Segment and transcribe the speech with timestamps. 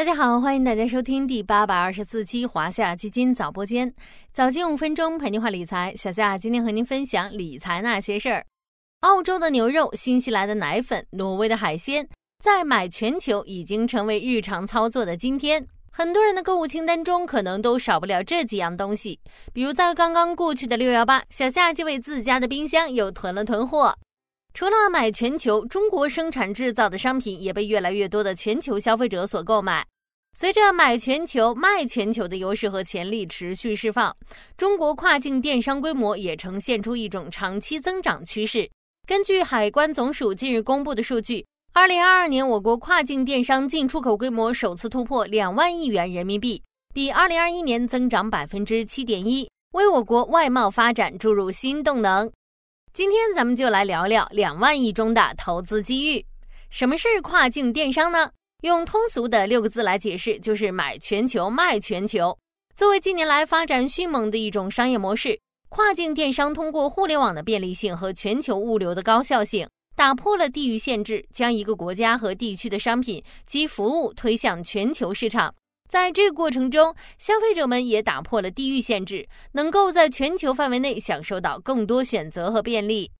[0.00, 3.94] 大家好，欢迎大家收听第八百二十四期华夏基金早播间，
[4.32, 5.94] 早间五分钟陪您话理财。
[5.94, 8.42] 小夏今天和您分享理财那些事儿。
[9.00, 12.08] 澳洲的牛肉、新西兰的奶粉、挪威的海鲜，
[12.42, 19.20] 在买全球已经成为日常操作的今天，很多人的购物清单中可能都少不了这几样东西。
[19.52, 23.94] 比如在刚刚过去的六幺八，小夏就为自家的冰箱又囤了囤货。
[24.52, 29.86] 除了买全球，中国生产制造的商品也被越来越多的全球消费者所购买。
[30.32, 34.16] 随着买全球、卖全球的优势和潜力持续释放，
[34.56, 38.70] 中国跨境电商规模也呈现出一种长期增长趋势。
[39.06, 46.62] 根据海关总署近日公布的数据，二零二二年我国跨境电商进出口规模首次突破两万亿元人民币，
[46.94, 52.30] 比二零二一年增长百分之七点一，为我国外贸发展注入新动能。
[52.94, 56.24] 今天咱们就来聊聊两万亿中的投资机遇。
[56.70, 58.30] 什么是跨境电商呢？
[58.62, 62.36] 用通俗的六个字来解释，就是买全球卖全球。
[62.74, 65.38] 作为近年来发展迅猛的一种商业模式，
[65.70, 75.54] 跨境电商通过互联网的便利性和全球物流的高效性，打破了地域限制，将一个国家和地区的商品及服务推向全球市场。
[75.88, 83.10] 在这个过程中，消费者们也打破了地域限制，能够在全球范围内享受到更多选择和便利。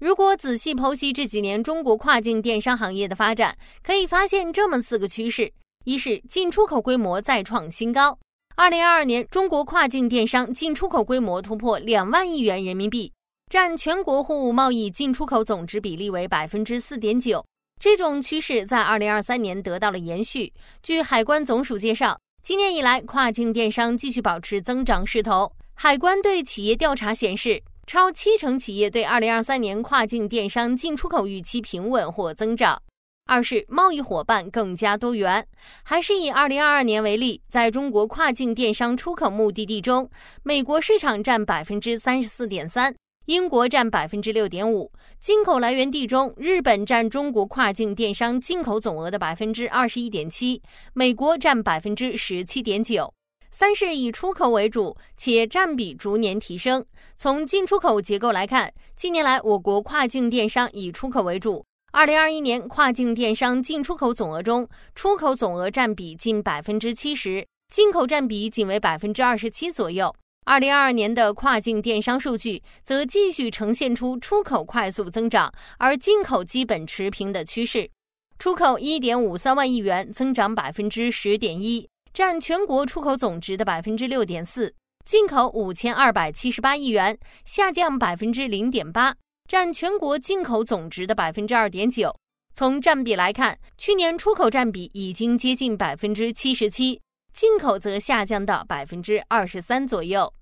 [0.00, 5.52] 如果仔细剖析这几年中国跨境电商行业的发展，可以发现这么四个趋势：
[5.84, 8.18] 一是进出口规模再创新高，
[8.56, 13.12] 二零二二年中国跨境电商进出口规模突破两万亿元人民币，
[13.50, 17.44] 占全国货物贸易进出口总值比例为百分之四点九。
[17.78, 20.50] 这种趋势在二零二三年得到了延续。
[20.82, 25.52] 据海关总署介绍，今年以来，跨境电商继续保持增长势头。
[25.74, 27.62] 海关对企业调查显示，
[27.92, 32.80] 超七成企业对二零二三年跨境电商进出口预期平稳或增长。
[33.26, 35.44] 二是贸易伙伴更加多元。
[35.82, 40.08] 还是以二零二二年为例，在中国跨境电商出口目的地中，
[40.44, 42.94] 美国市场占百分之三十四点三。
[43.26, 50.62] 英国占百分之六点五，进口来源地中，日本占中国跨境电商进口总额的百分之二十一点七，
[50.92, 53.12] 美国占百分之十七点九。
[53.50, 56.84] 三是以出口为主，且占比逐年提升。
[57.16, 61.64] 从进出口结构来看，近年来我国跨境电商以出口为主。
[61.92, 70.14] 二零二一年跨境电商进出口总额中，出口总额占比近百分之七十，进口占比仅为百分之二十七左右。
[70.44, 77.90] 二零二二年的跨境电商数据则继续呈现出出口快速增长，而进口基本持平的趋势。
[78.38, 84.68] 出口一点五三万亿元，增长百分之十点一，占全国出口总值的百分之六点四；
[85.04, 89.14] 进口五千二百七十八亿元，下降百分之零点八，
[89.48, 92.14] 占全国进口总值的百分之二点九。
[92.54, 97.00] 从占比来看，去年出口占比已经接近百分之七十七。
[97.32, 100.34] 进口则下降到百分之二十三左右。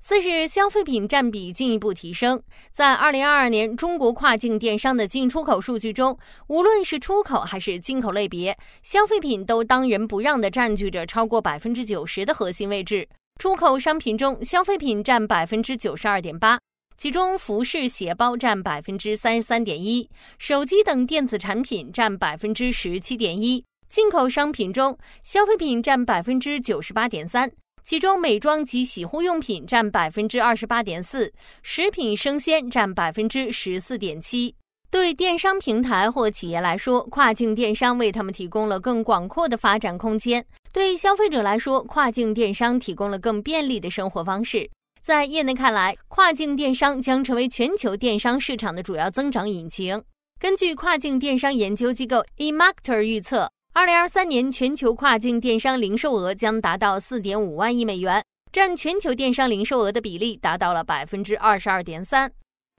[0.00, 2.40] 四是消费品占比进一步提升。
[2.70, 6.16] 在二零二二年中国跨境电商的进出口数据中，
[6.46, 13.08] 无论是出口还是进口类别，消费品都当仁不让地占据着超过百分之九十的核心位置。
[13.40, 16.58] 出口商品中，消费品占百分之九十二点八，
[16.96, 20.08] 其中服饰、鞋包占百分之三十三点一，
[20.38, 23.64] 手机等电子产品占百分之十七点一。
[23.88, 27.50] 进口商品中，消费品占百分之九十八点三，
[27.82, 34.54] 其中美妆及洗护用品占百分之二十八点四，食品生鲜占百分之十四点七。
[34.90, 44.68] 对电商平台或企业来说，跨境电商为他们提供了更广阔的发展空间；对消费者来说，跨境电商提供了更便利的生活方式。
[45.02, 50.02] 在业内看来，跨境电商将成为全球电商市场的主要增长引擎。
[50.38, 53.50] 根据跨境电商研究机构 eMarketer 预测。
[53.78, 62.28] 二零二三年全球跨境电商零售额将达到四点五万亿美元，占全球电商零售额的比例达到了百分之二十二点三。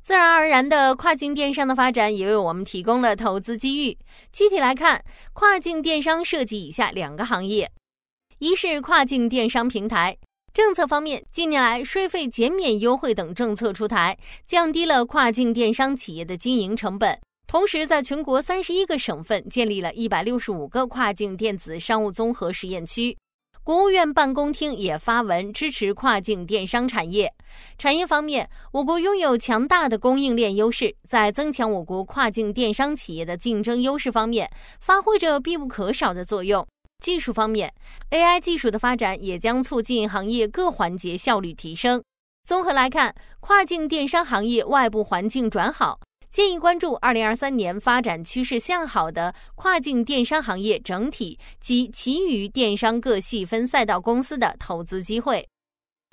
[0.04, 3.98] 自然而然的，跨境电商的发展也为我们提供了投资机遇。
[4.34, 5.02] 具体来看，
[5.32, 7.72] 跨境电商涉及以下两个行业：
[8.40, 10.18] 一是跨境电商平台。
[10.54, 17.18] 政策方面，近年来税费减免优惠等政策出台，降低了跨境电商企业的经营成本。
[17.50, 23.18] 同时，在全国三十一个省份建立了一百六十五个跨境电子商务综合实验区。
[23.64, 27.28] 国务院办公厅也发文支持跨境电商产业。
[27.76, 34.48] 产业方面，我国拥有强大的供应链优势，在增强我国跨境电商企业的竞争优势方面，
[34.80, 36.64] 发挥着必不可少的作用。
[37.04, 37.74] 技术方面
[38.12, 42.04] ，AI 技术的发展也将促进行业各环节效率提升。
[42.44, 46.00] 综合来看，跨境电商行业外部环境转好。
[46.32, 55.48] 建议关注二零二三年发展趋势向好的跨境电商行业整体及其余电商各细分赛道公司的投资机会。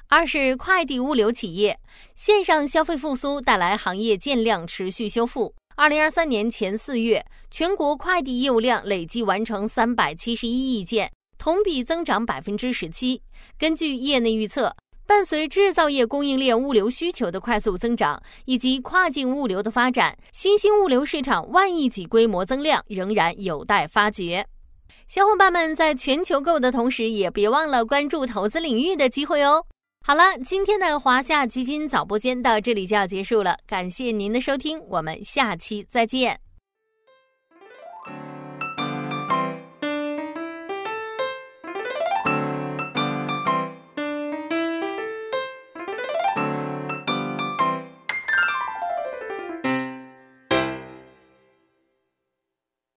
[0.08, 1.78] 二是快递物流企业
[2.14, 5.54] 线上消费复苏带来行业件量持续修复。
[5.74, 13.20] 二零二三年前四月，全国快递业务量累计完成三百七十一亿件，同比增长百分之十七。
[13.58, 14.74] 根据业内预测。
[15.06, 24.44] 伴随制造业供应链物流需求的快速增长，以及跨境物流的发展，新兴物流市场万亿级规模增量仍然有待发掘。
[25.06, 29.64] 小伙伴们在全球购的同时，也别忘了关注投资领域的机会哦。
[30.04, 36.45] 好了，今天的华夏基金早播间到这里就要结束了，感谢您的收听，我们下期再见。